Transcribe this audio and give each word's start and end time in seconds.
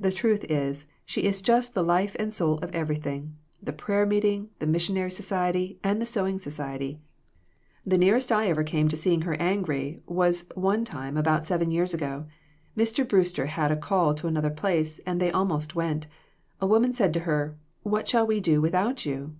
The 0.00 0.10
truth 0.10 0.42
is, 0.50 0.86
she 1.06 1.22
is 1.22 1.40
just 1.40 1.72
the 1.72 1.84
life 1.84 2.16
and 2.18 2.34
soul 2.34 2.58
of 2.62 2.74
every 2.74 2.96
thing 2.96 3.36
the 3.62 3.72
prayer 3.72 4.04
meeting, 4.04 4.48
the 4.58 4.66
missionary 4.66 5.10
soci 5.10 5.48
ety 5.50 5.78
and 5.84 6.02
the 6.02 6.04
sewing 6.04 6.40
society. 6.40 6.98
The 7.84 7.96
nearest 7.96 8.32
I 8.32 8.48
ever 8.48 8.64
PERSECUTION 8.64 8.86
OF 8.86 8.90
THE 8.90 8.96
SAINTS. 8.96 9.24
183 9.24 9.46
came 9.46 9.58
to 9.62 9.62
seeing 9.62 9.92
her 9.92 9.92
angry 9.94 10.02
was 10.12 10.46
one 10.56 10.84
time 10.84 11.16
about 11.16 11.46
seven 11.46 11.70
years 11.70 11.94
ago. 11.94 12.26
Mr. 12.76 13.06
Brewster 13.08 13.46
had 13.46 13.70
a 13.70 13.76
call 13.76 14.14
to 14.14 14.26
another 14.26 14.50
place, 14.50 14.98
and 15.06 15.20
they 15.20 15.30
almost 15.30 15.76
went. 15.76 16.08
A 16.60 16.66
woman 16.66 16.92
said 16.92 17.14
to 17.14 17.20
her 17.20 17.56
'What 17.84 18.08
shall 18.08 18.26
we 18.26 18.40
do 18.40 18.60
without 18.60 19.06
you? 19.06 19.36